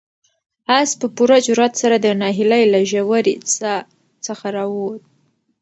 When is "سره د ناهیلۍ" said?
1.81-2.63